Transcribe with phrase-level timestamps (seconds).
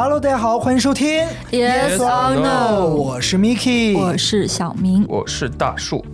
[0.00, 5.04] Hello，大家好，欢迎收听 Yes or No 我是 Miki，我是小明。
[5.08, 6.06] 我是大树，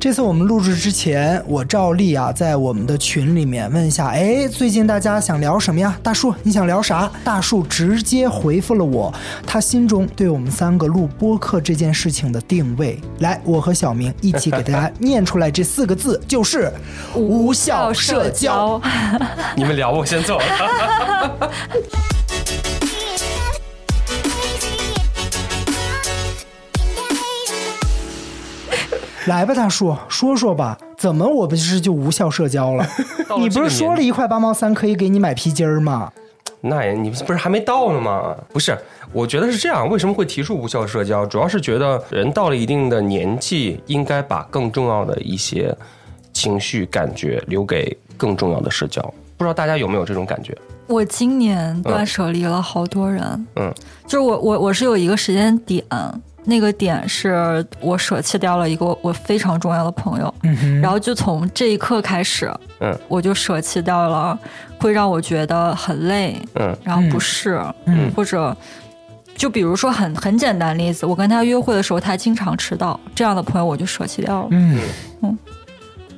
[0.00, 5.96] 这次我们录制之前，我照例啊，在我们的群里面问一下，哎，最近大家想聊什么呀？
[6.02, 7.08] 大树，你想聊啥？
[7.22, 9.14] 大树直接回复了我，
[9.46, 13.00] 他心中对我们三个录播客这件事情的定位。
[13.20, 16.72] 来，我和小明一起给大家念出来这四个字，就是
[17.14, 18.82] 无效社交。
[19.54, 21.48] 你们聊，我先走了。
[29.28, 32.82] 来吧，大叔，说说吧，怎么我不是就无效社交了？
[33.28, 36.10] 了你不是说了一块八毛三可以给你买皮筋儿吗？
[36.62, 38.34] 那也你不是还没到呢吗？
[38.50, 38.76] 不是，
[39.12, 39.86] 我觉得是这样。
[39.86, 41.26] 为什么会提出无效社交？
[41.26, 45.76] 主要是觉得人到了一定的年纪，应该把更重要的一些
[46.32, 49.02] 情绪感觉留给更重要的社交。
[49.36, 50.56] 不知道大家有没有这种感觉？
[50.86, 53.70] 我今年断舍离了好多人，嗯，
[54.06, 55.84] 就是我我我是有一个时间点，
[56.48, 62.98] 那个点是我舍弃掉了一个我非常重要的朋友，嗯，然后就从这一刻开始，嗯。
[63.06, 64.38] 我就舍弃掉了
[64.78, 66.74] 会让我觉得很累，嗯。
[66.82, 68.10] 然后不适，嗯。
[68.16, 68.56] 或者。
[69.36, 74.48] 就比如说很很简单例子，我跟他约会的时候，他经常迟到，这样的朋友我就舍弃掉了。
[74.50, 75.38] 嗯，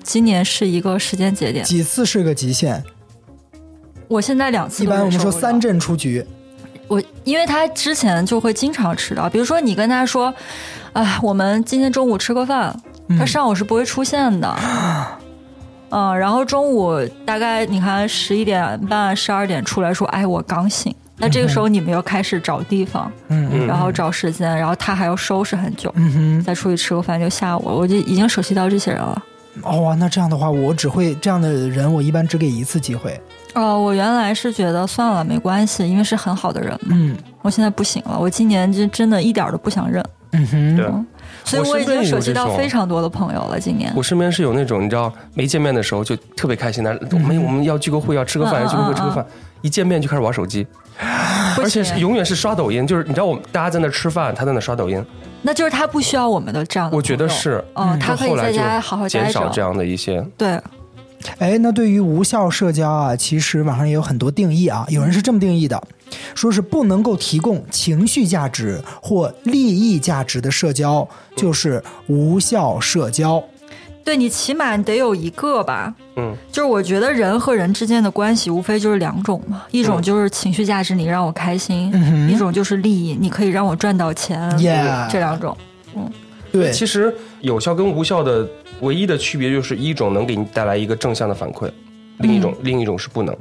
[0.02, 2.82] 今年是一个时间节点，几次是个极限？
[4.08, 6.24] 我现在两次一般我们说三阵出局，
[6.90, 10.34] 我因为他之前就会经常迟到，比如说你跟他说，
[10.92, 12.74] 哎，我们今天中午吃个饭，
[13.16, 14.56] 他上午是不会出现的。
[15.90, 20.92] 嗯，然后中午大概你看十一点半、十二点出来说，哎，我刚醒。
[21.16, 29.22] 那这个时候你们又开始找地方，嗯嗯然后找时间，然后他还要收拾很久，嗯哼，再出去吃个饭就下午了，我就已经熟悉到这些人了。
[29.62, 33.20] 哦，那这样的话，我只会这样的人，我一般只给一次机会。
[33.54, 36.90] 哦，我原来是觉得算了，没关系，因为是很好的人嘛。
[36.92, 40.04] 嗯我现在不行了，我今年就真的一点儿都不想认。
[40.32, 40.86] 嗯哼，对。
[41.42, 43.58] 所以我已经舍弃到非常多的朋友了。
[43.58, 49.26] 今年我身边是有那种你知道没见面的时候就特别开心的，我们我们要聚个会，要吃个饭，要聚个会嗯吃个饭，
[49.62, 50.66] 一见面就开始玩手机，
[51.56, 55.02] 而且是永远是刷抖音，就是你知道我们大家在那吃饭，他在那刷抖音，
[55.40, 56.96] 那就是他不需要我们的这样的。
[56.96, 59.08] 我觉得是，嗯，他可以在家好好。
[59.08, 60.60] 减少这样的一些，对，
[61.38, 64.86] 哎，那对于无效社交啊，其实网上也有很多定义啊。
[64.88, 65.82] 有人是这么定义的，
[66.34, 73.42] 说是不能够提供情绪价值或利益价值的社交，就是无效社交。
[74.02, 75.94] 对你起码得有一个吧。
[76.16, 84.50] 嗯，就是我觉得人和人之间的关系无非就是两种嘛，一种嗯就是情绪价值，你让我开心；嗯一种就是利益，你可以让我赚到钱。
[84.58, 85.56] Yeah 这两种。
[86.52, 88.46] 对，其实有效跟无效的
[88.80, 91.70] 唯一的区别就是一种能给你带来一个正向的反馈，
[92.18, 93.36] 另一种另一种是不能，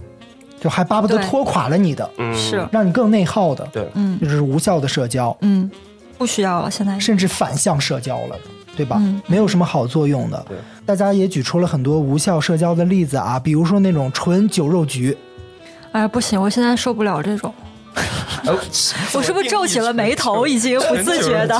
[0.59, 4.19] 就还巴不得拖垮了你的，嗯，是，让你更内耗的，对，嗯。
[4.19, 5.69] 就是无效的社交，嗯，
[6.17, 8.35] 不需要了，现在甚至反向社交了。
[8.77, 8.95] 对吧？
[9.01, 9.21] 嗯。
[9.27, 10.57] 没有什么好作用的对。
[10.85, 15.17] 大家也举出了很多无效社交的例子啊，比如说那种纯酒肉局，
[15.91, 17.53] 哎不行，我现在受不了这种。
[18.45, 18.53] 呃
[19.13, 20.47] 我是不是皱起了眉头？
[20.47, 21.59] 已经不自觉的。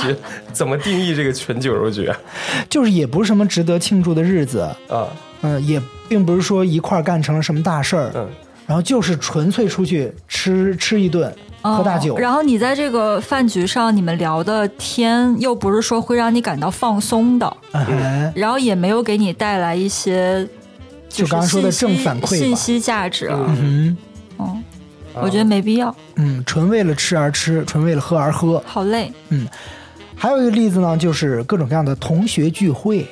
[0.54, 2.18] 怎么定义这个纯酒肉局啊？
[2.70, 5.08] 就是也不是什么值得庆祝的日子，啊
[5.42, 8.28] 嗯，也并不是说一块儿干成了什么大事儿，嗯，
[8.66, 20.48] 然后就是纯粹出去吃吃一顿，喝大酒，哦然后你在这个饭局上，你们聊的天又不是说会让你感到放松的，嗯然后也没有给你带来一些
[21.10, 23.28] 就是刚刚说的信息正反馈信息价值。
[23.28, 23.56] 啊
[25.24, 28.62] 我觉得没必要，嗯，纯为了吃而吃，纯为了喝而喝。
[28.66, 29.12] 好累。
[29.30, 29.48] 嗯
[30.16, 33.08] 还有一个例子呢，就是各种各样的同学聚会，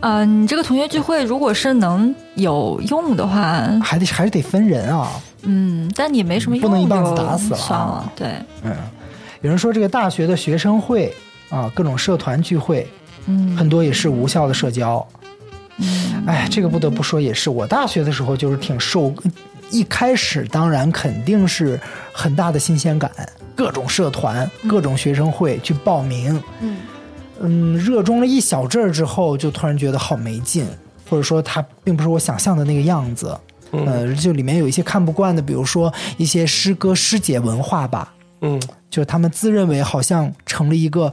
[0.00, 5.10] 嗯、你这个同学聚会如果是能有用的话，还得还是得分人啊。
[5.42, 8.12] 嗯，但你没什么用，不能一棒子打死了啊算了。
[8.16, 8.28] 对，
[8.62, 8.74] 嗯，
[9.42, 11.14] 有人说这个大学的学生会
[11.50, 12.88] 啊，各种社团聚会，
[13.26, 15.06] 嗯，很多也是无效的社交。
[15.76, 19.12] 嗯哎，这个不得不说也是，我大学的时候就是挺受，
[19.70, 21.78] 一开始当然肯定是
[22.12, 23.10] 很大的新鲜感，
[23.54, 26.76] 各种社团、各种学生会去报名，嗯。
[27.42, 30.66] 嗯，热衷了一小阵儿之后，就突然觉得好没劲，
[31.08, 33.34] 或者说它并不是我想象的那个样子。
[33.72, 33.86] 嗯。
[33.86, 38.12] 呃，就里面有一些看不惯的，比如说一些师哥师姐文化吧，
[38.42, 38.60] 嗯。
[38.90, 41.12] 就是他们自认为好像成了一个，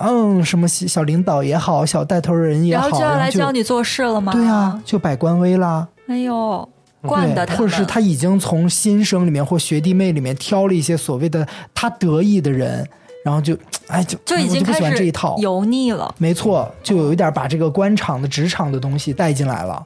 [0.00, 4.32] 嗯，什么小小领导也好，小带头人也好，然后就要来教你做事了吗？
[4.32, 5.86] 对呀、就摆官威啦。
[6.06, 6.66] 哎呦，
[7.02, 12.86] 惯的，他，或者是他已经从新生里面或学弟妹里面挑了一些所谓的他得意的人，
[13.24, 13.56] 然后就
[13.86, 15.36] 哎就就已经我就不喜欢开始这一套。
[15.38, 16.14] 油腻了。
[16.18, 19.84] 没错，就有一点把这个官场的职场的东西带进来了，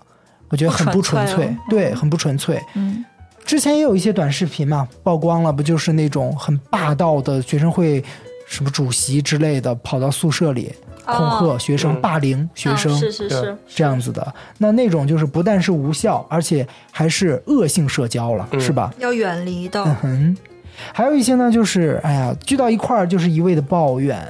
[0.48, 2.62] 我觉得很不纯粹，纯粹了对，很不纯粹。
[2.74, 3.04] 嗯
[3.44, 8.02] 之前也有一些短视频嘛，曝光了，不就是那种很霸道的学生会
[8.46, 10.72] 什么主席之类的，跑到宿舍里
[11.04, 14.34] 恐吓学生、嗯霸凌学生，啊是是是，这样子的。
[14.58, 18.92] 那那种就是不但是无效，而且还是恶性社交了，嗯是吧？
[18.98, 19.84] 要远离的。
[20.02, 20.36] 嗯，
[20.92, 24.26] 还有一些呢，就是哎呀，聚到一块儿就是一味的抱怨，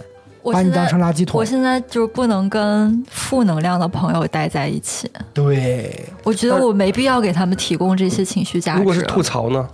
[0.52, 1.44] 把你当成垃圾桶我。
[1.44, 5.10] 现在就是不能跟负能量的朋友待在一起。
[5.32, 8.78] 对，我觉得我没必要给他们提供这些情绪价值。
[8.78, 9.68] 如果是吐槽呢？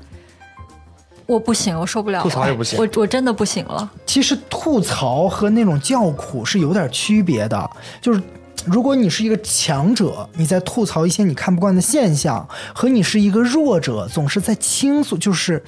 [1.28, 2.22] 我不行，我受不了了。
[2.22, 3.88] 吐槽也不行我我真的不行了。
[4.06, 7.70] 其实吐槽和那种叫苦是有点区别的，
[8.00, 8.20] 就是。
[8.64, 15.62] 如果你是一个强者，你在吐槽一些你看不惯的现象，和你是一个弱者，总是在倾诉，就是，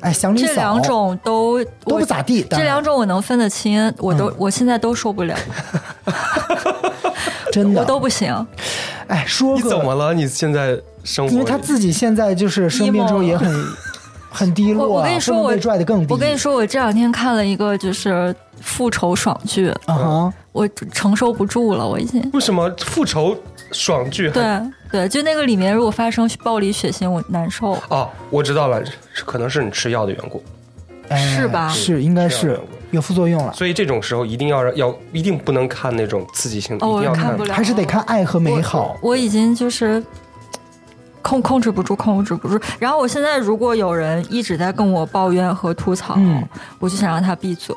[0.00, 2.44] 哎，想你这两种都都不咋地。
[2.50, 5.34] 这两种我能分得清，我都、嗯我现在都受不了，
[7.50, 8.34] 真的我都不行。
[9.06, 10.12] 哎，说你怎么了？
[10.12, 11.32] 你现在生活？
[11.32, 13.48] 因为他自己现在就是生病之后也很
[14.34, 16.12] 很低落、啊，我我跟你说，我被拽得更低。
[16.12, 22.28] 我跟你，说，我这两天看了一个就是复仇爽剧，啊哈，我承受不住了，我已经。
[22.32, 23.36] 为什么复仇
[23.70, 24.28] 爽剧？
[24.30, 24.60] 对
[24.90, 27.78] 对，就那个里面如果发生暴力血腥，我难受。
[27.88, 28.82] 哦，我知道了，
[29.24, 30.42] 可能是你吃药的缘故，
[31.08, 32.58] 哎是吧是，应该是
[32.90, 38.96] 有副作用了，所以这种时候一定要让要一定不能看那种刺激性的，哦，一定要我看不了，还是得看爱和美好。
[39.00, 40.02] 我已经就是
[41.24, 42.60] 控控制不住，控制不住。
[42.78, 46.46] 然后我现在如果有人一直在跟我抱怨和吐槽，嗯
[46.78, 47.74] 我就想让他闭嘴。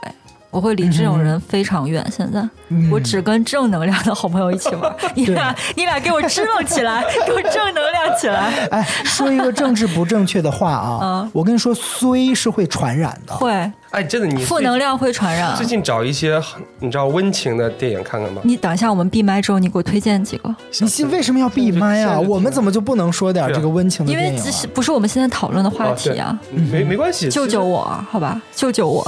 [0.50, 2.06] 我会离这种人非常远。
[2.16, 2.40] 现在、
[2.70, 4.94] 嗯我只跟正能量的好朋友一起玩。
[5.16, 8.68] 你俩，你俩给我支棱起来， 给我正能量起来。
[8.72, 13.34] 哎，说一个政治不正确的话啊嗯，我跟你说，衰是会传染的。
[13.34, 13.52] 会，
[13.92, 15.66] 哎，真的你负能量会传染最。
[15.66, 18.42] 近找一些很你知道温情的电影看看吧。
[18.44, 22.20] 你等一下，我们闭麦之后，你给我推荐几个，你是为什么要闭麦啊？
[22.20, 24.44] 我们怎么就不能说点这个温情的因电影啊？
[24.44, 26.38] 为这是不是我们现在讨论的话题啊？
[26.72, 29.06] 没没关系，救救我，好吧，救救我！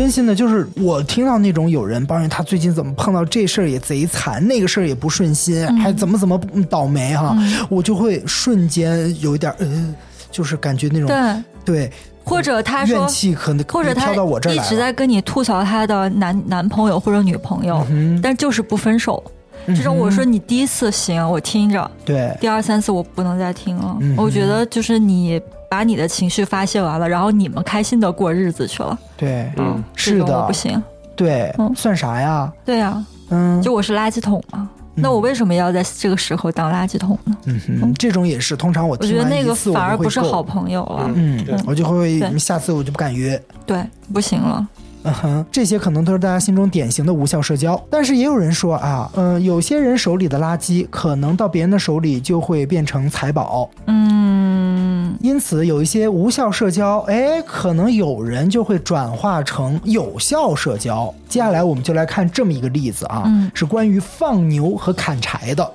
[0.00, 5.76] 真心的，就是我听到那种有人抱怨他最近怎么碰到这事儿也贼惨，那个事儿也不顺心，嗯。
[5.78, 7.36] 还怎么怎么倒霉哈、
[7.68, 9.94] 我就会瞬间有一点呃，
[10.30, 11.92] 就是感觉那种对，对
[12.24, 14.14] 或者他说怨，气可能或者他。
[14.54, 19.22] 一直在跟你吐槽他的男男朋友或者女朋友，嗯但就是不分手。
[19.66, 23.98] 这种我说你第一次行，我听着；对，第二三次我不能再听了。
[24.00, 25.38] 嗯我觉得就是你
[25.70, 28.98] 把你的情绪发泄完了，然后你们开心的过日子去了。
[29.16, 30.82] 对，嗯，是的不，行。
[31.14, 32.52] 对，嗯算啥呀？
[32.64, 34.68] 对呀、嗯，就我是垃圾桶嘛。
[34.96, 37.36] 那我为什么要在这个时候当垃圾桶呢？
[37.44, 41.10] 嗯哼，这种也是，通常我我觉得那个反而不是好朋友了。
[41.14, 43.40] 嗯对，我就会下次我就不敢约。
[43.64, 43.82] 对，
[44.12, 44.66] 不行了。
[45.04, 54.39] 嗯哼，这些可能都是大家心中典型的无效社交，但是也有人说啊，嗯、有些人手里的垃圾，可能到别人的手里就会变成财宝，嗯，
[55.20, 61.12] 因此有一些无效社交，哎，可能有人就会转化成有效社交。
[61.28, 65.70] 接下来我们就来看这么一个例子啊，嗯是关于放牛和砍柴的，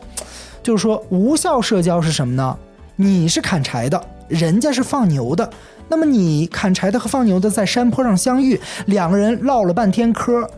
[0.64, 2.58] 就是说无效社交是什么呢？
[2.96, 5.50] 你是砍柴的，人家是放牛的。
[5.88, 10.50] 那么你砍柴的和放牛的在山坡上相遇，两个人唠了半天嗑，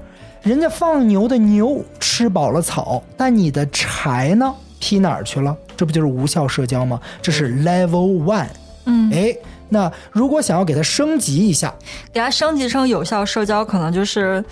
[0.42, 5.56] 人家放牛的牛吃饱了草，但你的柴呢劈哪儿去了？
[5.76, 7.00] 这不就是无效社交吗？
[7.22, 8.48] 这是 level one。
[8.88, 9.36] 嗯，哎，
[9.70, 11.72] 那如果想要给它升级一下，
[12.12, 14.44] 给它升级成有效社交，可能就是。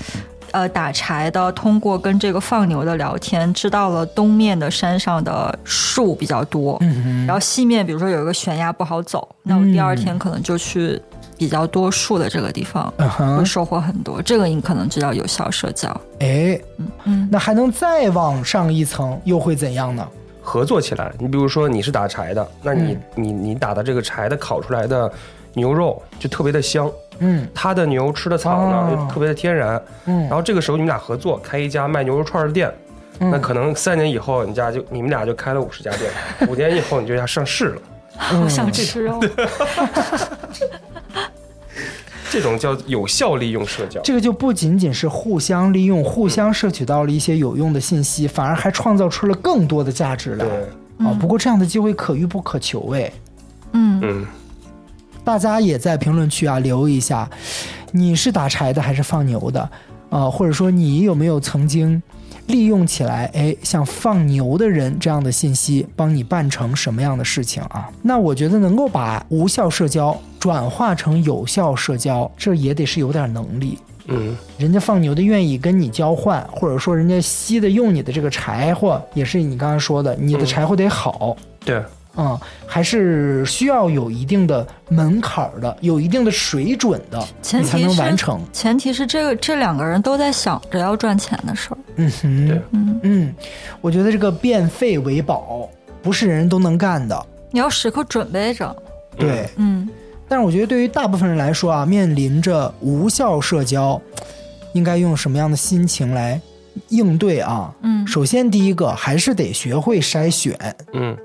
[0.51, 11.01] 呃，打柴的通过跟这个放牛的聊天，知道了东面的山上的树比较多，嗯然后西面比如说有一个悬崖不好走，那我第二天可能就去
[11.37, 14.21] 比较多树的这个地方，嗯哼会收获很多。
[14.21, 15.89] 这个你可能就叫有效社交。
[16.19, 16.57] 哎，
[17.03, 20.07] 嗯那还能再往上一层，又会怎样呢？
[20.45, 21.11] 合作起来。
[21.19, 25.11] 你比如说你是打柴的，那你、嗯你你打的这个柴的烤出来的
[25.53, 29.81] 牛肉就特别的香，嗯他的牛吃的草呢、特别的天然。
[30.05, 32.71] 嗯然后这个时候你们俩合作开一家卖牛肉串的店。
[33.19, 36.11] 嗯那可能三年以后，你家就你们俩就开了五十家店，
[36.49, 37.81] 五年以后你就要上市了。
[38.17, 39.19] 好想吃哦！
[42.29, 44.01] 这种叫有效利用社交。
[44.01, 50.45] 这个就不仅仅是互相利用、互相摄取到了一些有用的信息，反而还创造出了更多的价值来。
[50.45, 53.11] 对，啊，不过这样的机会可遇不可求哎。
[53.73, 54.25] 嗯，嗯，
[55.23, 57.29] 大家也在评论区啊留一下，
[57.91, 59.69] 你是打柴的还是放牛的？
[60.09, 62.01] 啊，或者说你有没有曾经
[62.47, 67.89] 利用起来，哎，像放牛的人这样的信息，帮你办成什么样的事情啊？
[68.01, 73.77] 那我觉得能够把无效社交转化成有效社交，这也得是有点能力。
[74.07, 81.35] 嗯人家放牛的愿意跟你交换，或者说人家吸的用你的这个柴火，也是你刚才说的，你的柴火得好，
[81.65, 81.81] 对，
[82.17, 88.41] 嗯，还是需要有一定的门槛儿的，有一定的水准的，你才能前提是完成。
[88.53, 91.77] 前提是这个这两个人都在想着要赚钱的事儿。
[91.97, 93.35] 嗯哼，嗯嗯，
[93.81, 95.69] 我觉得这个变废为宝
[96.01, 98.75] 不是人人都能干的，你要时刻准备着。
[99.17, 99.49] 对。
[99.57, 99.89] 嗯，
[100.27, 104.01] 但是我觉得对于大部分人来说啊，面临着无效社交，
[104.73, 106.39] 应该用什么样的心情来
[106.89, 107.73] 应对啊？
[107.81, 110.57] 嗯首先第一个还是得学会筛选。
[110.93, 111.17] 嗯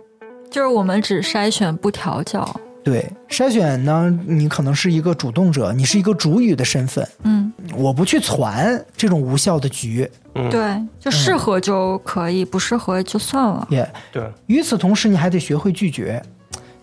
[0.50, 2.48] 就是我们只筛选不调教。
[2.82, 13.68] 对，筛选呢，你可能是一个主动者，你是一个主语的身份，嗯，我不去传这种无效的局，嗯，对，就适合就可以，不适合就算了。
[13.70, 16.22] 也、对，与此同时，你还得学会拒绝。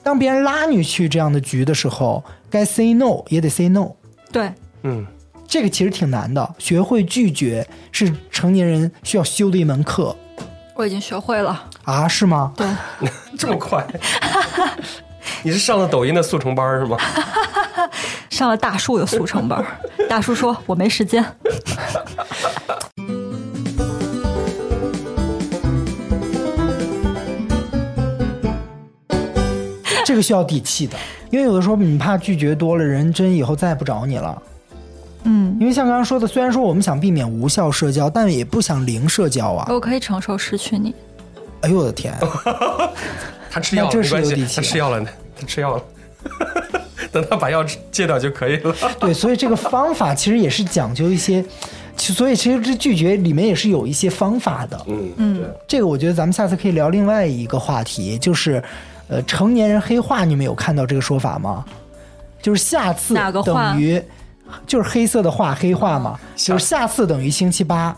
[0.04, 3.90] 当别人拉你去这样的局的时候，该 say no 也得 say no。
[4.32, 5.06] 对，嗯
[5.48, 10.16] 这个其实挺难的，学会拒绝是成年人需要修的一门课
[10.76, 11.68] 我已经学会了。
[11.88, 12.52] 啊，是吗？
[12.58, 12.68] 对，
[13.40, 13.88] 这么快？
[15.42, 16.98] 你是上了抖音的速成班是吗？
[18.30, 19.66] 上了大树的速成班，
[20.10, 21.24] 大叔说我没时间。
[30.06, 30.98] 这个需要底气的，
[31.30, 34.42] 因为有的时候你怕拒绝多了，人真以后再也不找你了。
[35.24, 39.68] 嗯，因为像刚刚说的，虽然说我们想避免无效社交，但也不想零社交啊。
[39.70, 40.94] 我可以承受失去你。
[41.62, 42.14] 哎呦我的天！
[43.50, 45.06] 他吃药了这没关系是有底，气他吃药了，
[45.40, 45.84] 他吃药了。
[47.12, 48.76] 等他把药戒掉就可以了。
[49.00, 51.44] 对，所以这个方法其实也是讲究一些，
[51.96, 54.80] 其所以其实这拒绝里面也是有一些方法的。
[54.88, 58.62] 嗯嗯，这个我觉得咱们下次可以聊另外一个话题，就是，
[59.08, 61.66] 呃，成年人黑化，你们有看到这个说法吗？
[62.42, 64.02] 就是下次等于，
[64.68, 67.96] 就是黑色的话黑化嘛，就是下次等于星期八，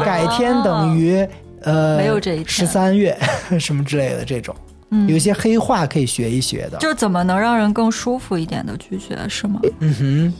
[0.00, 1.26] 改天等于
[1.62, 3.16] 呃没有这一天十三月
[3.58, 4.54] 什么之类的这种，
[4.90, 6.78] 嗯有一些黑话可以学一学的。
[6.78, 9.60] 就怎么能让人更舒服一点的拒绝是吗？
[9.80, 10.34] 嗯哼，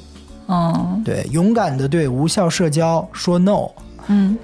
[0.49, 3.69] 嗯对，勇敢的对无效社交说 no。
[4.09, 4.37] 嗯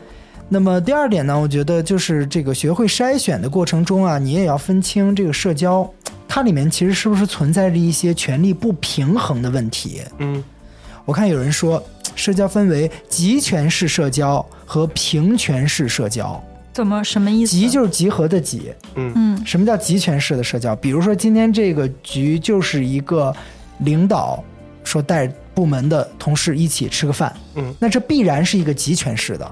[0.49, 5.89] 那么第二点呢，我觉得就是这个学会筛选的过程中啊，你也要分清这个社交，
[6.29, 10.03] 它里面其实是不是存在着一些权力不平衡的问题。
[10.19, 10.43] 嗯
[11.05, 11.83] 我看有人说，
[12.15, 16.43] 社交分为集权式社交和平权式社交。
[16.73, 17.53] 怎么什么意思？
[17.55, 20.75] 集就是集合的集，嗯嗯什么叫集权式的社交？
[20.77, 23.35] 比如说今天这个局就是一个
[23.79, 24.43] 领导
[24.83, 29.51] 说带部门的同事一起吃个饭，嗯，那这必然是一个集权式的。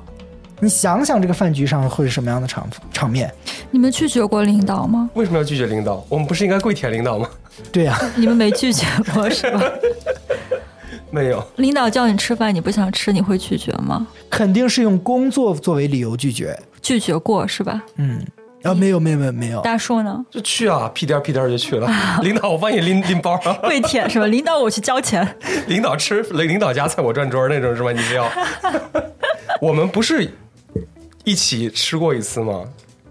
[0.63, 3.33] 你想想这个饭局上会是什么样的场场面？
[3.71, 5.09] 你们拒绝过领导吗？
[5.15, 6.05] 为什么要拒绝领导？
[6.09, 7.29] 我们不是应该跪舔领导吗？
[7.73, 9.63] 对呀、 你们没拒绝过是吧？
[11.11, 14.07] 没有，领导叫你吃饭，你不想吃，你会拒绝吗？
[14.29, 16.59] 肯定是用工作作为理由拒绝。
[16.83, 17.83] 拒绝过是吧？
[17.97, 18.25] 嗯，
[18.63, 20.25] 啊，没有没有没有没有，大树呢？
[20.31, 21.89] 就去啊，屁颠儿屁颠儿就去了。
[22.23, 23.53] 领导，我帮你拎拎包啊。
[23.63, 24.27] 跪舔是吧？
[24.27, 25.27] 领导我去交钱。
[25.67, 27.93] 领导吃领导家菜我转桌那种是吧？
[27.93, 28.31] 你们要。
[29.61, 30.33] 我们不是
[31.25, 32.65] 一起吃过一次吗？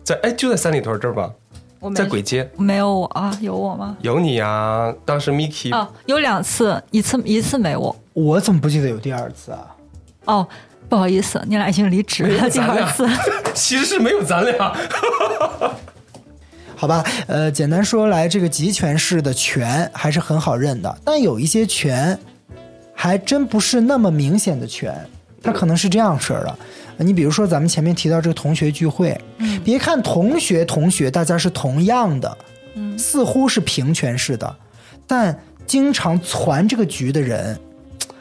[0.03, 1.31] 在哎，就在三里屯这儿吧，
[1.79, 3.31] 我没在簋街没有我啊？
[3.41, 3.95] 有我吗？
[4.01, 7.95] 有你啊、当时 Miki 哦，有两次，一次一次没我。
[8.13, 9.75] 我怎么不记得有第二次啊？
[10.25, 10.47] 哦，
[10.89, 12.49] 不好意思，你俩已经离职了。
[12.49, 13.07] 第二次，
[13.53, 14.75] 其实是没有咱俩。
[16.75, 22.17] 好吧，呃，简单说来，这个集权式的权还是很好认的，但有一些权
[22.93, 24.93] 还真不是那么明显的权，
[25.43, 26.55] 它可能是这样式的。
[26.97, 32.37] 呃你比如说，咱们前面提到这个同学聚会，嗯别看同学同学大家是同样的，
[32.75, 34.55] 嗯似乎是平权式的，
[35.05, 37.57] 但经常传这个局的人，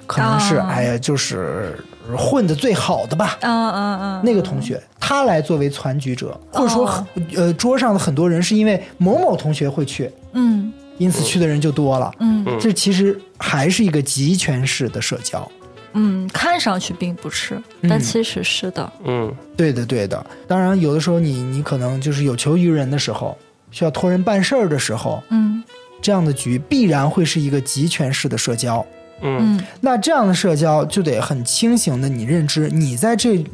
[0.07, 1.79] 可能是、啊哎呀，就是
[2.17, 3.39] 混的最好的吧。
[3.41, 12.13] 嗯嗯嗯，那个同学，他来作为攒局者，或者说，哦呃，桌上的很多人是因为某某同学会去，嗯因此去的人就多了。
[12.21, 15.49] 嗯这其实还是一个集权式的社交。
[15.93, 18.93] 嗯，看上去并不是，但其实是的。
[19.05, 20.25] 嗯对的，对的。
[20.47, 23.37] 当然，有的时候你你可能就是有求于人的时候，
[23.71, 25.63] 需要托人办事儿的时候，嗯
[26.03, 28.85] 这样的局必然会是一个集权式的社交。
[29.21, 33.45] 嗯嗯那这样的社交就得很清醒的你认知，你在这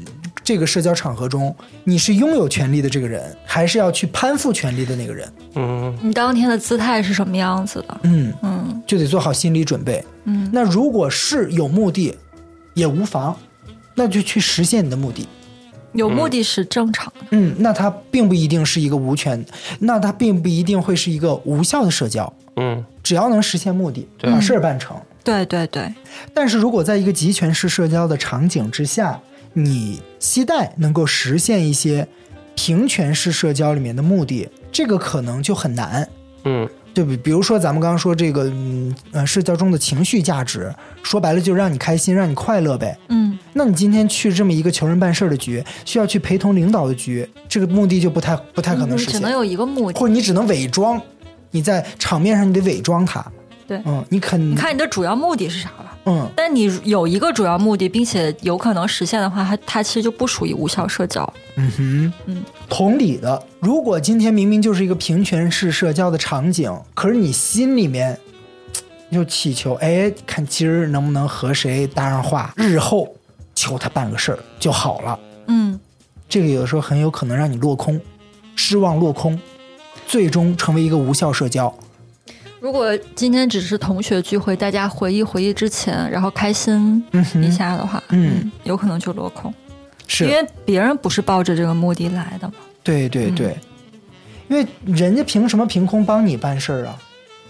[0.43, 1.55] 这个社交场合中，
[1.85, 5.33] 你是拥有权利的这个人，还是要去攀附权利的那个人？
[5.55, 8.01] 嗯你当天的姿态是什么样子的？
[8.03, 10.05] 嗯，嗯就得做好心理准备。
[10.25, 12.15] 嗯那如果是有目的，
[12.75, 13.35] 也无妨，
[13.95, 15.27] 那就去实现你的目的。
[15.93, 17.27] 有目的是正常的。
[17.31, 19.43] 嗯，那它并不一定是一个无权，
[19.79, 22.31] 那它并不一定会是一个无效的社交。
[22.57, 25.93] 嗯，只要能实现目的，把事儿办成，对对对，
[26.33, 29.19] 但是如果在一个集权式社交的场景之下，
[29.55, 32.07] 你期待能够实现一些
[32.55, 36.09] 平权式社交里面的目的，这个可能就很难。
[36.45, 37.17] 嗯对不？
[37.17, 42.97] 比如说咱们刚刚说这个，嗯呃，社交中的情绪价值，说白了就是让你开心，让你快乐呗。
[43.09, 50.07] 嗯，那你今天去这么一个求人办事儿的局，需要去陪同领导的局，这个目的就不太不太可能实现，你只能有一个目的或。
[50.07, 51.03] 者你只能伪装，
[51.51, 53.27] 你在场面上你得伪装它。
[53.67, 55.99] 对嗯，你肯你看你的主要目的是啥了？
[56.07, 61.33] 嗯，但你有一个主要目的，并且有可能实现的话，它它其实就不属于无效社交。
[61.57, 68.19] 嗯哼，嗯，同理的，如果今天明明就是一个平权式社交的场景，可是你心里面
[68.75, 68.81] 嘖
[69.11, 73.09] 又祈求，哎，看今儿能不能和谁搭上话，日后
[73.55, 75.19] 求他办个事儿就好了。
[75.47, 75.81] 嗯，
[76.29, 77.99] 这个有的时候很有可能让你落空，
[78.57, 79.41] 失望落空，
[80.07, 81.73] 最终成为一个无效社交。
[82.65, 87.05] 如果今天只是同学聚会，大家回忆回忆之前，然后开心
[87.43, 89.53] 一下的话，嗯有可能就落空，
[90.07, 92.55] 是因为别人不是抱着这个目的来的嘛。
[92.83, 93.59] 对对嗯对，
[94.49, 96.99] 因为人家凭什么凭空帮你办事儿啊？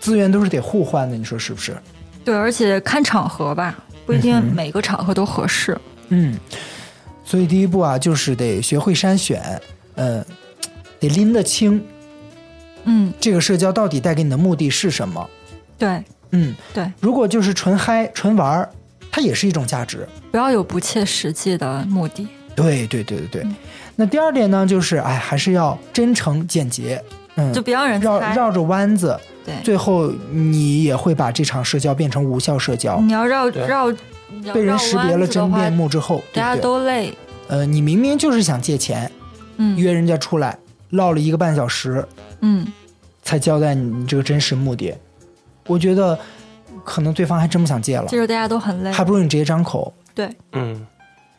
[0.00, 1.76] 资源都是得互换的，你说是不是？
[2.25, 5.78] 对，而且看场合吧，不一定每个场合都合适。
[6.09, 6.37] 嗯，
[7.25, 9.40] 所以第一步啊，就是得学会筛选，
[9.94, 10.26] 呃，
[10.99, 11.80] 得拎得清
[12.85, 15.29] 嗯，这个社交到底带给你的目的是什么。
[15.79, 18.69] 对嗯，对，如果就是纯嗨、纯玩儿，
[19.11, 20.07] 它也是一种价值。
[20.31, 22.26] 不要有不切实际的目的。
[22.55, 23.43] 对对对对对。
[23.43, 23.55] 嗯
[23.97, 27.00] 那第二点呢，就是哎，还是要真诚简洁。
[27.37, 28.19] 嗯，就别让人绕。
[28.19, 32.99] 绕着弯子，对，最后你也会把这场社交变成无效社交。
[33.00, 36.61] 你要绕绕，你要被人识别了真面目之后，大家？
[36.61, 37.17] 都累。
[37.47, 39.09] 呃，你明明就是想借钱，
[39.59, 40.59] 嗯约人家出来
[40.91, 42.05] 唠了一个半小时，
[42.46, 42.66] 嗯，
[43.22, 44.94] 才交代你这个真实目的。
[45.66, 46.18] 我觉得
[46.84, 48.92] 可能对方还真不想借了这，时候大家都很累。
[48.92, 50.86] 还不如你直接张口，对嗯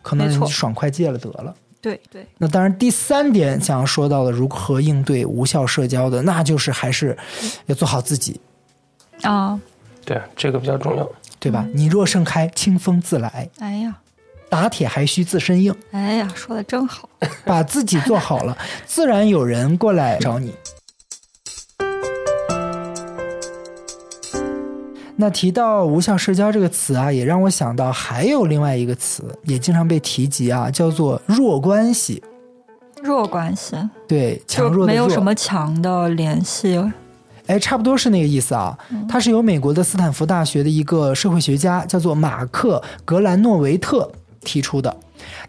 [0.02, 1.54] 可能你爽快借了得了。
[1.80, 7.16] 对对，那当然，第三点想要说到的，如何应对无效社交的，那就是还是
[7.68, 8.42] 要做好自己，
[9.22, 9.60] 啊，
[10.04, 11.08] 对，这个比较重要。
[11.40, 11.64] 对吧？
[11.76, 13.96] 你若盛开，清风自来；哎呀，
[14.50, 15.76] 打铁还需自身硬。
[15.92, 17.08] 哎呀，说的真好。
[17.44, 20.56] 把自己做好了，自然有人过来找你。
[25.16, 32.22] 那提到无效社交这个词啊，也让我想到还有另外一个词，也经常被提及啊，叫做弱关系。
[33.02, 33.76] 弱关系
[34.08, 36.78] 对，强弱的弱，没有什么强的联系。
[37.48, 38.78] 哎，差不多是那个意思啊。
[39.08, 44.96] 它是由美国的斯坦福大学的一个社会学家叫做马克·格兰诺维特提出的。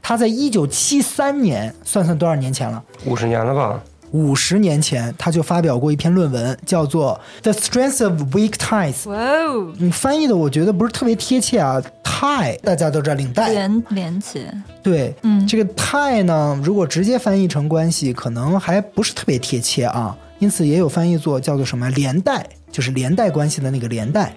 [0.03, 2.83] 他在一九七三年，算算多少年前了？
[3.07, 3.81] 五十年了吧？
[4.13, 8.95] 五十年前，他就发表过一篇论文，叫做《The Strength of Weak Ties》。
[9.11, 14.51] 哇哦，你翻译的我觉得不是特别贴切啊，tie 大家都知道领带，连连接，
[14.83, 24.35] 对，嗯这个 tie 呢，如果直接翻译成关系，可能还不是特别贴切啊，因此也有翻译作叫做什么连带，就是连带关系的那个连带。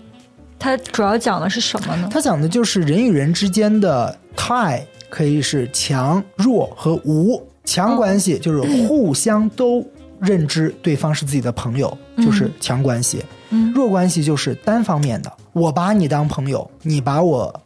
[0.58, 2.10] 它主要讲的是什么呢？
[2.12, 7.42] 它讲的就是人与人之间的 tie 可以是强、弱和无。
[7.70, 9.86] 强关系就是互相都
[10.20, 13.24] 认知对方是自己的朋友，就是强关系。
[13.52, 13.72] 嗯。
[13.74, 17.62] 弱关系就是单方面的，我把你当朋友，你把我，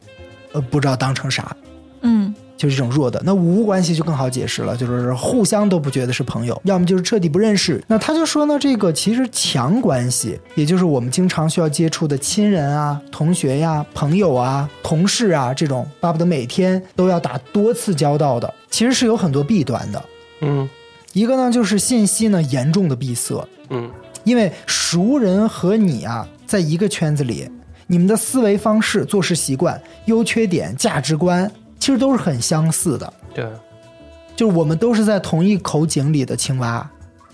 [0.51, 1.55] 呃，不知道当成啥，
[2.01, 3.21] 嗯就是这种弱的。
[3.25, 7.83] 那无关系就更好解释了，就是互相都不觉得是朋友，要么就是彻底不认识。
[7.87, 20.03] 那他就说呢，这个其实强关系，也就是我们经常需要接触的亲人啊、同学呀、朋友啊、同事啊这种，巴不得每天都要打多次交道的，其实是有很多弊端的。
[20.41, 20.69] 嗯
[21.13, 23.89] 一个呢就是信息呢严重的闭塞，嗯
[24.23, 27.47] 因为熟人和你啊，在一个圈子里，
[27.87, 31.51] 你们的思维方式、做事习惯、优缺点、价值观，
[31.83, 33.13] 其实都是很相似的。
[33.33, 33.45] 对，
[34.37, 36.89] 就是我们都是在同一口井里的青蛙，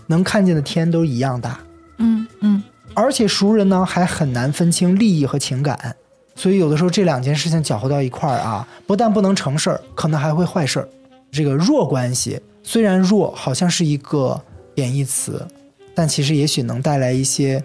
[0.08, 1.60] 能看见的天都一样大。
[2.00, 2.64] 嗯嗯，
[2.96, 5.96] 而且熟人呢，还很难分清利益和情感，
[6.34, 10.90] 所以有的时候这两件事情搅和到一块儿啊，不但不能成事儿，可能还会坏事儿。
[11.32, 14.42] 这个弱关系虽然弱，好像是一个
[14.74, 15.46] 贬义词，
[15.94, 17.64] 但其实也许能带来一些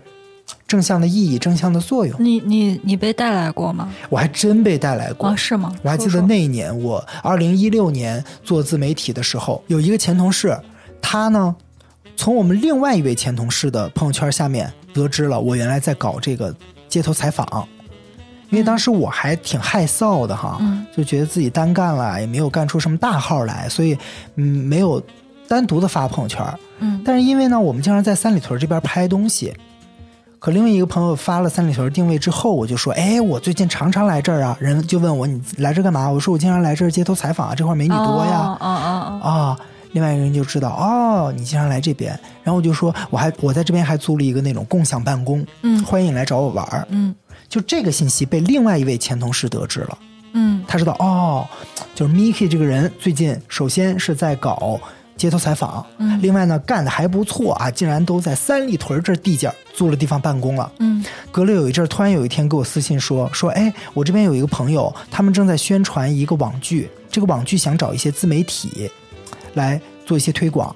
[0.74, 2.16] 正向的意义、正向的作用。
[2.18, 3.88] 你你你被带来过吗？
[4.10, 5.28] 我还真被带来过。
[5.28, 5.72] 啊，是吗？
[5.84, 10.58] 我还记得那一年，我二零一六年做自媒体的时候，有一个前同事，
[11.00, 11.54] 他呢，
[12.16, 16.52] 从我们另外一位前同事的朋友圈下面得知了我原来在搞这个
[16.88, 17.46] 街头采访，
[18.50, 23.96] 因为当时我还挺害臊的哈，嗯就觉得自己单干了，也没有干出什么大号来，所以
[24.34, 25.00] 嗯，没有
[25.46, 26.44] 单独的发朋友圈。
[26.80, 29.54] 嗯但是因为呢，我们经常在三里屯这边拍东西，
[30.44, 34.54] 可另外一个朋友发了三里屯定位之后，我就说，哎，我最近常常来这儿啊。
[34.60, 36.06] 人就问我你来这干嘛？
[36.06, 38.40] 我说我经常来这儿街头采访啊，这块美女多呀。
[38.40, 39.58] 哦哦哦哦，啊，
[39.92, 42.10] 另外一个人就知道哦，你经常来这边，
[42.42, 46.86] 然后我就说我还我在这边还租了一个那种共享办公，嗯欢迎你来找我玩儿。
[46.90, 47.14] 嗯
[47.48, 49.98] 就这个信息被另外一位前同事得知了，
[50.34, 51.48] 嗯他知道哦，
[51.94, 54.78] 就是 Miki 这个人最近首先是在搞
[55.16, 56.20] 街头采访，嗯。
[56.22, 60.70] 另外呢干的还不错啊，竟然都在三里屯这地界儿租了地方办公了。
[60.78, 61.04] 嗯。
[61.30, 68.90] 隔了有一阵儿，突然有一天给我私信说说，哎，我这边有一个朋友，他们正在宣传一个网剧，这个网剧想找一些自媒体
[69.54, 70.74] 来做一些推广，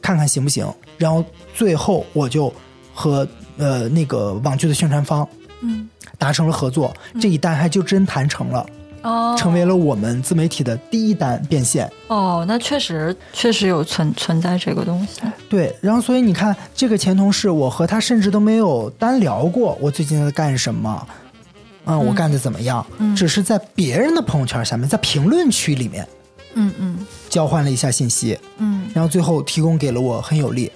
[0.00, 0.66] 看看行不行。
[0.96, 2.52] 然后最后我就
[2.92, 5.28] 和呃那个网剧的宣传方
[5.60, 5.88] 嗯。
[6.16, 8.66] 达成了合作，这一单还就真谈成了，
[9.08, 11.90] 哦，成为了我们自媒体的第一单变现。
[12.08, 15.22] 哦，那确实确实有存存在这个东西。
[15.48, 21.06] 对，然后所以你看，这个前同事，我和他甚至都没有单聊过，我最近在干什么，
[21.86, 23.16] 嗯，我干的怎么样，嗯。
[23.16, 26.06] 只是在别人的朋友圈下面，在评论区里面
[26.54, 27.06] 嗯嗯。
[27.30, 28.90] 交换了一下信息，嗯。
[28.92, 30.70] 然后最后提供给了我很有利。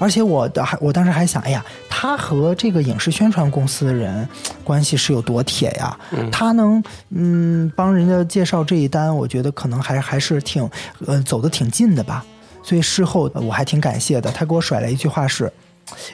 [0.00, 4.26] 而且我的还我当时还想，哎呀，他和这个影视宣传公司的人
[4.64, 5.96] 关系是有多铁呀？
[6.32, 10.68] 他能嗯帮人家介绍这一单，我觉得可能还还是挺
[11.06, 12.24] 呃走的挺近的吧。
[12.62, 14.30] 所以事后呃我还挺感谢的。
[14.32, 15.52] 他给我甩了一句话是：“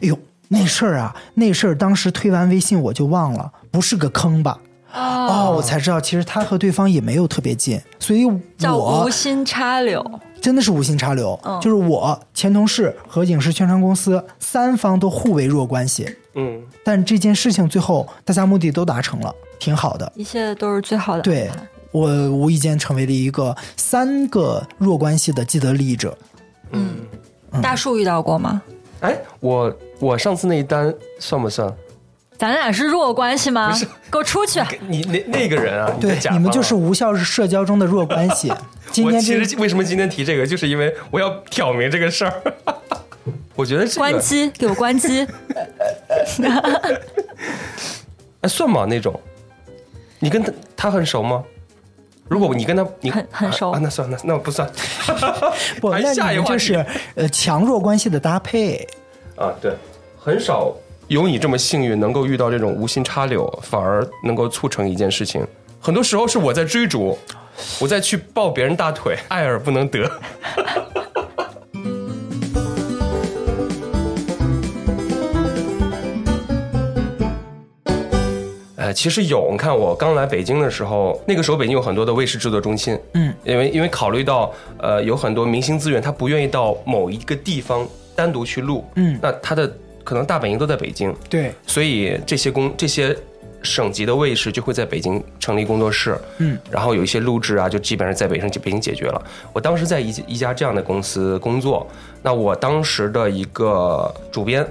[0.02, 0.18] 哎呦，
[0.48, 4.58] 那事儿啊，那事儿当时推完微信我就忘了，不是个坑吧？”
[4.94, 10.02] 哦，我才知道，其实他和对方也没有特别近，所以叫我无心插柳。
[10.40, 20.12] 真的是无心插柳，嗯就是我前同事和影视宣传公司三方都互为弱关系，嗯，但这件事情最后大家目的都达成了，挺好的。
[20.14, 21.66] 一切都是最好的对安排。
[21.92, 26.16] 我无意间成为了一个三个弱关系的既得利益者。
[26.72, 26.96] 嗯，
[27.62, 28.62] 大树遇到过吗？
[29.00, 31.72] 哎，我我上次那一单算不算？
[32.38, 33.72] 咱俩是弱关系吗？
[34.10, 34.62] 给我出去！
[34.88, 38.52] 你那那个人啊，对你们就是无效社交中的弱关系。
[38.92, 42.42] 今天这其实为什么今天提这个，就是因为我要挑明这个事儿。
[43.56, 45.26] 我觉得这个关机，给我关机。
[48.42, 48.84] 哎算吗？
[48.88, 49.18] 那种，
[50.18, 51.42] 你跟他他很熟吗？
[52.28, 54.70] 如果你跟他你很很熟啊，那算那那不算
[55.80, 58.86] 不，还那下一个话题你们就是呃强弱关系的搭配。
[59.36, 59.74] 啊，对，
[60.18, 60.74] 很少
[61.08, 65.46] 有你这么幸运能够遇到这种无心插柳，反而能够促成一件事情。
[65.78, 67.16] 很多时候是我在追逐，
[67.80, 70.10] 我在去抱别人大腿，爱而不能得。
[78.74, 89.72] 呃，其实有，你看我刚来北京的时候，那个时候北京有很多的卫视制作中心，嗯，因为因为考虑到呃有很多明星资源，他不愿意到某一个地方单独去录，嗯那他的
[90.06, 93.14] 可能大本营都在北京，对，所以这些工这些
[93.60, 99.20] 省级的卫视就会在北京成立工作室，嗯，然后有一些录制啊，就基本上在北京北京解决了。
[99.52, 101.84] 我当时在一一家这样的公司工作，
[102.22, 104.64] 那我当时的一个主编，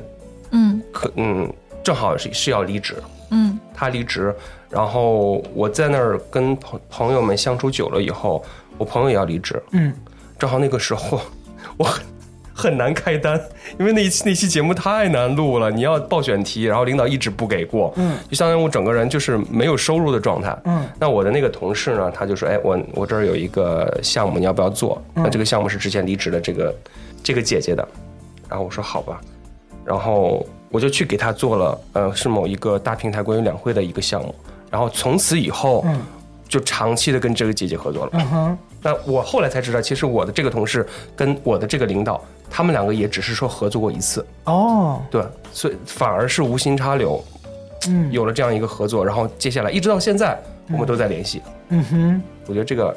[0.51, 0.81] 嗯。
[0.93, 1.51] 可嗯，
[1.83, 2.95] 正好是是要离职，
[3.31, 3.59] 嗯。
[3.73, 4.33] 他离职，
[4.69, 8.41] 然后我在那儿跟朋朋友们相处久了以后，
[8.77, 9.93] 我朋友也要离职，嗯，
[10.39, 11.19] 正好那个时候
[11.75, 12.01] 我很
[12.57, 13.37] 很难开单，
[13.77, 25.03] 因为那一期那期节目太难录了，你要报选题，然后领导一直不给过，嗯，就相当于我整个人就是没有收入的状态，嗯，那我的那个同事呢，他就说，哎，我我这儿有一个项目，你要不要做？
[25.13, 26.75] 那这个项目是之前离职的这个
[27.21, 27.85] 这个姐姐的，
[28.47, 29.19] 然后我说好吧，
[29.83, 34.33] 然后我就去给他做了，呃，是某一个大平台关于两会的一个项目，
[34.71, 36.01] 然后从此以后，嗯。
[36.47, 38.11] 就长期的跟这个姐姐合作了。
[38.13, 47.19] 嗯哼，那我后来才知道，其实我的这个同事跟我的这个领导，他们两个也只是说合作过一次，哦，对，所以反而是无心插柳，
[47.87, 50.39] 嗯有了这样一个合作，然后接下来一直到现在，
[50.71, 51.41] 我们都在联系。
[51.69, 52.21] 嗯哼。
[52.45, 52.95] 我觉得这个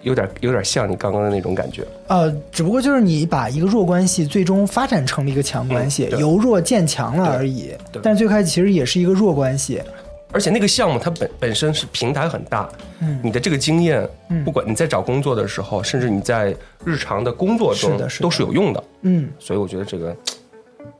[0.00, 1.86] 有点有点像你刚刚的那种感觉。
[2.08, 7.74] 呃，只不过就是你把一个弱关系最终发展成了一个强关系，嗯由弱渐强了而已。
[7.92, 9.82] 对但最开始其实也是一个弱关系。
[10.32, 12.68] 而且那个项目它本本身是平台很大，
[13.00, 18.84] 嗯你的这个经验，嗯不管你在找工作的时候，甚至你在日常的工作中是的都是有用的。
[19.02, 20.16] 嗯，所以我觉得这个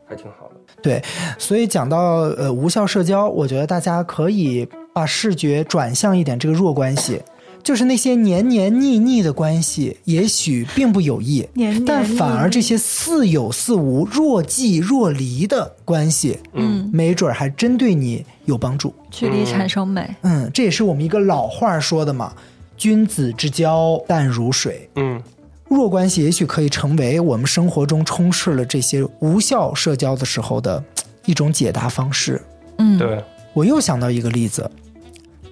[0.08, 0.60] 还挺好的。
[0.82, 1.02] 对。
[1.38, 7.20] 所以讲到呃无效社交，我觉得大家可以把视觉转向一点这个弱关系。
[7.62, 18.94] 就是那些黏黏腻腻的关系，也许并不有益，黏黏但反而这些似有似无、若即若离的关系，嗯，没准儿还真对你有帮助。
[19.10, 20.14] 距离产生美。
[20.22, 22.32] 嗯，这也是我们一个老话说的嘛
[22.76, 25.22] ，“君子之交淡如水嗯，”。
[25.68, 30.82] 弱关系也许可以成为我们生活中充斥了这些无效社交的时候的
[31.26, 32.42] 一种解答方式。
[32.78, 34.68] 嗯，对，我又想到一个例子，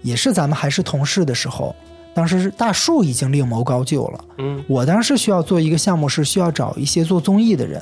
[0.03, 1.75] 也是咱们还是同事的时候，
[2.19, 4.25] 当时大树已经另谋高就了。
[4.39, 4.65] 嗯。
[4.67, 7.81] 我当时需要做一个项目，是需要找一些做综艺的人，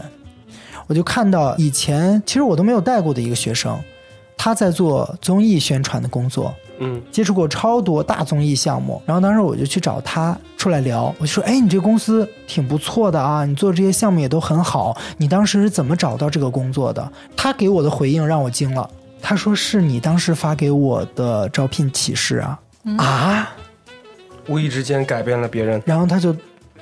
[0.87, 3.79] 我就看到以前其实我都没有带过的一个学生，
[4.37, 7.01] 他在做综艺宣传的工作，嗯。
[7.11, 18.90] 接触过超多大综艺项目，然后当时我就去找他出来聊，我就说：“哎，你这公司挺不错的啊，你做这些项目也都很好，你当时是怎么找到这个工作的？”他给我的回应让我惊了，
[19.22, 22.61] 他说：“是你当时发给我的招聘启事啊、
[22.99, 23.57] 啊！”
[24.48, 25.82] 无意之间改变了别人。
[25.85, 26.35] 然后他就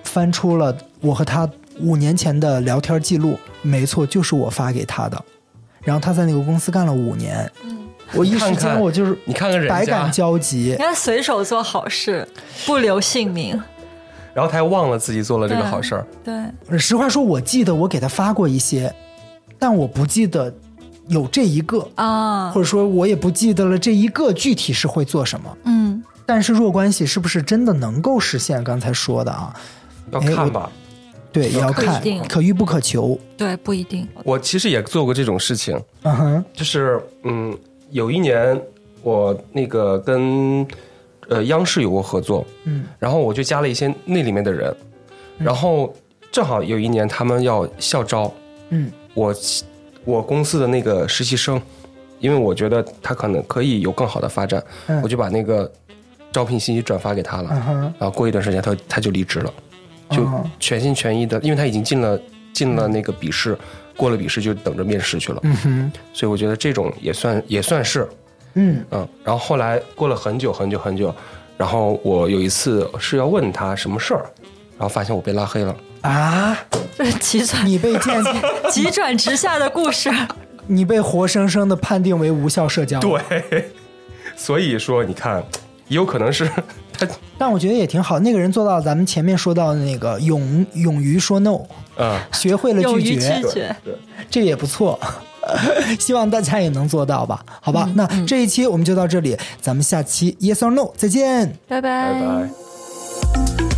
[0.03, 1.48] 翻出了我和他
[1.81, 5.24] 五年前的聊天记录，没错，就是我发给他的。
[5.83, 7.50] 然后他在那个公司干了五年，
[8.14, 12.27] 我一时间我就是你看看人百感，交集人家随手做好事，
[12.64, 13.61] 不留姓名，
[14.33, 16.07] 然后他还忘了自己做了这个好事儿。
[16.22, 18.90] 对，实话说，我记得我给他发过一些，
[19.59, 20.55] 但我不记得
[21.09, 25.59] 有这一个，啊或，者说我也不记得了这一个具体是会做什么。
[25.64, 25.84] 嗯，
[26.27, 29.55] 但是弱关系是不是真的能够实现刚才说的啊？
[30.11, 30.71] 要看吧。
[31.33, 32.01] 对，也要看。
[32.01, 33.19] 不一定，可遇不可求。
[33.37, 37.57] 对，不一定，我其实也做过这种事情，嗯哼，就是嗯，
[37.91, 38.61] 有一年
[39.03, 40.65] 我那个跟
[41.29, 44.73] 呃央视有过合作，嗯，然后我就加了一些那里面的人，
[45.37, 45.93] 然后
[46.31, 48.33] 正好有一年他们要校招，
[48.71, 48.91] 嗯。
[49.15, 49.35] 我
[50.05, 51.61] 我公司的那个实习生，
[52.19, 55.71] 因为我觉得他可能可以有更好的发展，嗯我就把那个
[56.35, 57.49] 招聘信息转发给他了，
[57.97, 59.55] 然后过一段时间他他就离职了，
[60.11, 62.20] 就全心全意的，因为他已经进了
[62.53, 63.57] 进了那个笔试，
[63.97, 68.09] 过了笔试就等着面试去了，嗯哼，所以我觉得这种也算也算是，
[68.55, 68.85] 嗯。
[68.90, 71.14] 嗯，然后后来过了很久很久很久，
[71.57, 74.27] 然后我有一次是要问他什么事儿，
[74.77, 76.59] 然后发现我被拉黑了，啊，
[76.99, 78.25] 这是急转你被见，
[78.73, 80.11] 急转直下的故事。
[80.66, 83.20] 你被活生生的判定为无效社交。，对，
[84.35, 85.44] 所以说你看，
[85.88, 86.49] 也有可能是
[86.99, 91.61] 他，但我觉得也挺好，那个人做到咱们前面说到的那个勇勇于说 no，
[91.97, 93.94] 嗯，学会了拒绝拒，绝，对，
[94.31, 94.99] 这也不错。
[96.01, 97.44] 希望大家也能做到吧？
[97.61, 101.59] 好吧，那这一期我们就到这里，咱们下期 Yes or No 再见。
[101.68, 103.74] 拜拜拜。